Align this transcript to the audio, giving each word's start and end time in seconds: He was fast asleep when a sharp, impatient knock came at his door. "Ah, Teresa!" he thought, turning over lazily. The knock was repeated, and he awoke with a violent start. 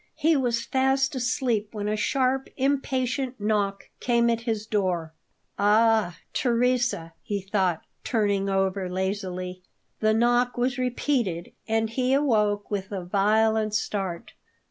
He 0.15 0.35
was 0.35 0.65
fast 0.65 1.13
asleep 1.13 1.75
when 1.75 1.87
a 1.87 1.95
sharp, 1.95 2.49
impatient 2.57 3.39
knock 3.39 3.87
came 3.99 4.31
at 4.31 4.41
his 4.49 4.65
door. 4.65 5.13
"Ah, 5.59 6.17
Teresa!" 6.33 7.13
he 7.21 7.39
thought, 7.39 7.83
turning 8.03 8.49
over 8.49 8.89
lazily. 8.89 9.61
The 9.99 10.15
knock 10.15 10.57
was 10.57 10.79
repeated, 10.79 11.51
and 11.67 11.87
he 11.87 12.13
awoke 12.13 12.71
with 12.71 12.91
a 12.91 13.05
violent 13.05 13.75
start. 13.75 14.33